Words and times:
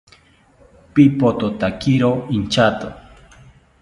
Pipothotakiro 0.93 2.11
inchato 2.33 2.87